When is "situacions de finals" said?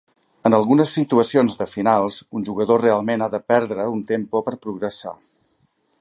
0.99-2.17